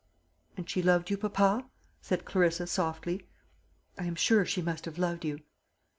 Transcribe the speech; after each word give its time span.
"And 0.57 0.67
she 0.67 0.81
loved 0.81 1.11
you, 1.11 1.17
papa?" 1.19 1.69
said 2.01 2.25
Clarissa 2.25 2.65
softly. 2.65 3.27
"I 3.99 4.05
am 4.05 4.15
sure 4.15 4.45
she 4.47 4.63
must 4.63 4.85
have 4.85 4.97
loved 4.97 5.23
you." 5.23 5.41